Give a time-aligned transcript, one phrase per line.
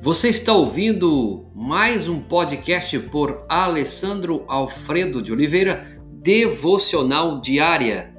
[0.00, 8.14] Você está ouvindo mais um podcast por Alessandro Alfredo de Oliveira, Devocional Diária.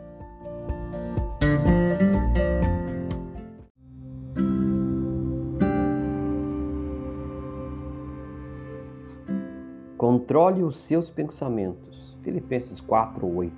[9.98, 12.18] Controle os seus pensamentos.
[12.22, 13.54] Filipenses 4:8.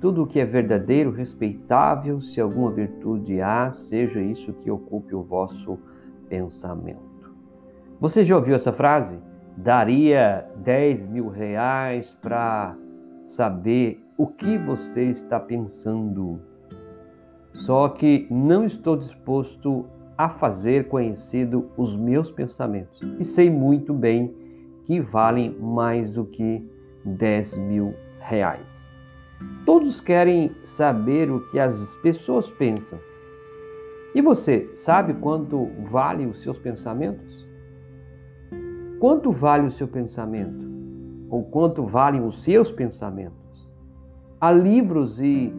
[0.00, 5.22] Tudo o que é verdadeiro, respeitável, se alguma virtude há, seja isso que ocupe o
[5.22, 5.78] vosso
[6.26, 7.19] pensamento.
[8.00, 9.18] Você já ouviu essa frase?
[9.58, 12.74] Daria 10 mil reais para
[13.26, 16.40] saber o que você está pensando.
[17.52, 19.84] Só que não estou disposto
[20.16, 22.98] a fazer conhecido os meus pensamentos.
[23.18, 24.34] E sei muito bem
[24.84, 26.66] que valem mais do que
[27.04, 28.90] 10 mil reais.
[29.66, 32.98] Todos querem saber o que as pessoas pensam.
[34.14, 37.49] E você sabe quanto vale os seus pensamentos?
[39.00, 40.68] Quanto vale o seu pensamento?
[41.30, 43.66] Ou quanto valem os seus pensamentos?
[44.38, 45.50] Há livros e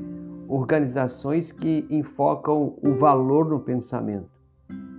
[0.48, 4.30] organizações que enfocam o valor no pensamento,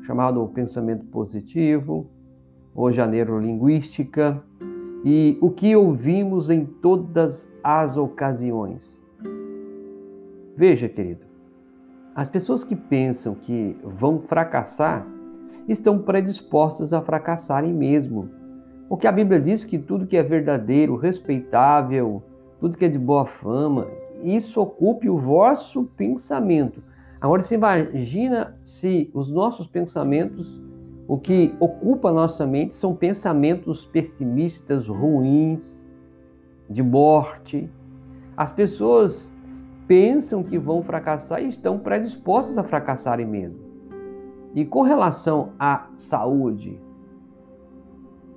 [0.03, 2.11] chamado pensamento positivo,
[2.75, 4.43] ou janeiro linguística,
[5.05, 9.01] e o que ouvimos em todas as ocasiões.
[10.57, 11.25] Veja, querido,
[12.13, 15.07] as pessoas que pensam que vão fracassar
[15.69, 18.29] estão predispostas a fracassarem mesmo.
[18.89, 22.23] Porque a Bíblia diz que tudo que é verdadeiro, respeitável,
[22.61, 23.87] tudo que é de boa fama,
[24.23, 26.83] isso ocupe o vosso pensamento.
[27.21, 30.61] Agora você imagina se os nossos pensamentos,
[31.09, 35.87] o que ocupa a nossa mente são pensamentos pessimistas, ruins,
[36.69, 37.71] de morte.
[38.37, 39.33] As pessoas
[39.87, 43.72] pensam que vão fracassar e estão predispostas a fracassarem mesmo.
[44.55, 46.79] E com relação à saúde,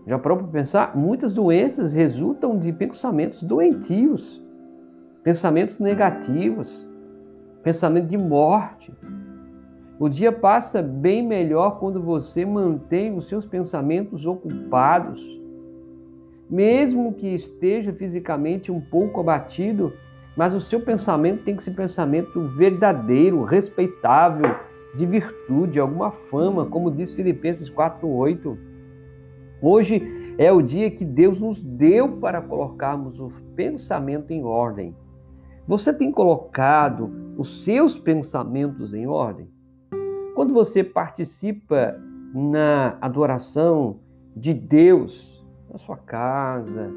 [0.07, 0.95] já para pensar?
[0.95, 4.41] Muitas doenças resultam de pensamentos doentios,
[5.23, 6.87] pensamentos negativos,
[7.63, 8.93] pensamento de morte.
[9.99, 15.21] O dia passa bem melhor quando você mantém os seus pensamentos ocupados.
[16.47, 19.91] Mesmo que esteja fisicamente um pouco abatido,
[20.37, 24.55] mas o seu pensamento tem que ser pensamento verdadeiro, respeitável,
[24.95, 28.57] de virtude, alguma fama, como diz Filipenses 4:8.
[29.61, 30.01] Hoje
[30.37, 34.95] é o dia que Deus nos deu para colocarmos o pensamento em ordem.
[35.67, 39.49] Você tem colocado os seus pensamentos em ordem?
[40.35, 41.95] Quando você participa
[42.33, 43.99] na adoração
[44.35, 46.91] de Deus, na sua casa,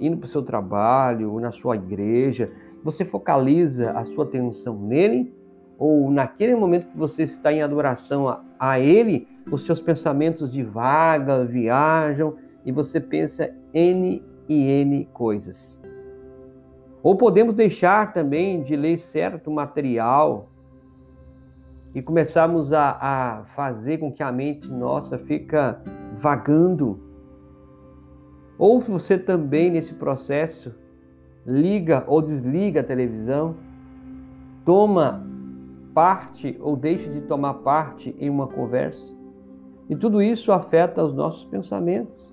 [0.00, 2.50] indo para o seu trabalho, na sua igreja,
[2.82, 5.37] você focaliza a sua atenção nele
[5.78, 11.46] ou naquele momento que você está em adoração a, a Ele, os seus pensamentos divagam,
[11.46, 12.34] viajam
[12.64, 15.80] e você pensa N e N coisas.
[17.00, 20.48] Ou podemos deixar também de ler certo material
[21.94, 25.80] e começarmos a, a fazer com que a mente nossa fica
[26.20, 26.98] vagando.
[28.58, 30.74] Ou você também nesse processo
[31.46, 33.54] liga ou desliga a televisão,
[34.64, 35.27] toma
[35.98, 39.12] parte ou deixe de tomar parte em uma conversa.
[39.90, 42.32] E tudo isso afeta os nossos pensamentos.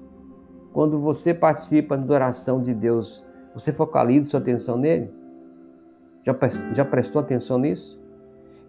[0.71, 5.09] Quando você participa da oração de Deus, você focaliza sua atenção nele?
[6.23, 6.37] Já,
[6.75, 7.99] já prestou atenção nisso?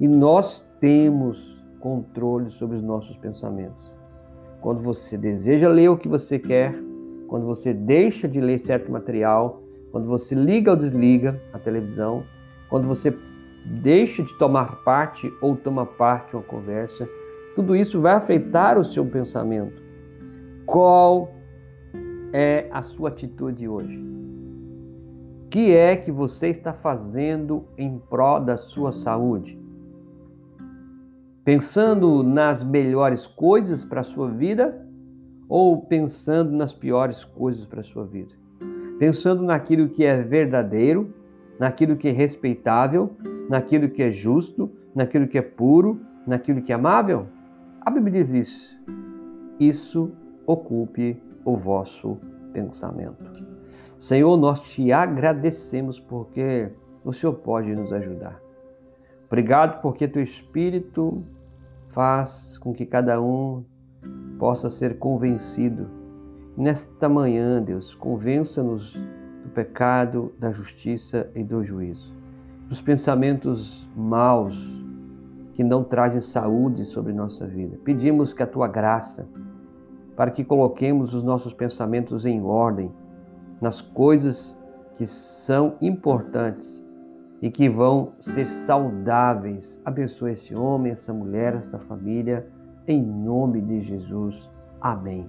[0.01, 3.93] E nós temos controle sobre os nossos pensamentos.
[4.63, 6.75] Quando você deseja ler o que você quer,
[7.29, 12.25] quando você deixa de ler certo material, quando você liga ou desliga a televisão,
[12.71, 13.15] quando você
[13.67, 17.09] deixa de tomar parte ou toma parte uma conversa,
[17.55, 19.83] tudo isso vai afetar o seu pensamento.
[20.65, 21.35] Qual
[22.33, 23.99] é a sua atitude hoje?
[25.45, 29.59] O que é que você está fazendo em prol da sua saúde?
[31.45, 34.85] Pensando nas melhores coisas para a sua vida
[35.49, 38.33] ou pensando nas piores coisas para a sua vida?
[38.99, 41.15] Pensando naquilo que é verdadeiro,
[41.59, 43.15] naquilo que é respeitável,
[43.49, 47.27] naquilo que é justo, naquilo que é puro, naquilo que é amável?
[47.81, 48.77] A Bíblia diz isso.
[49.59, 50.13] Isso
[50.47, 52.19] ocupe o vosso
[52.53, 53.25] pensamento.
[53.99, 56.69] Senhor, nós te agradecemos porque
[57.05, 58.41] o Senhor pode nos ajudar.
[59.27, 61.25] Obrigado porque teu Espírito
[61.91, 63.65] faz com que cada um
[64.39, 65.89] possa ser convencido.
[66.57, 72.16] Nesta manhã, Deus, convença-nos do pecado, da justiça e do juízo
[72.69, 74.57] dos pensamentos maus
[75.53, 77.79] que não trazem saúde sobre nossa vida.
[77.85, 79.29] Pedimos que a tua graça
[80.17, 82.91] para que coloquemos os nossos pensamentos em ordem
[83.61, 84.59] nas coisas
[84.97, 86.83] que são importantes
[87.41, 89.81] e que vão ser saudáveis.
[89.85, 92.47] Abençoe esse homem, essa mulher, essa família,
[92.89, 94.51] em nome de Jesus.
[94.81, 95.29] Amém.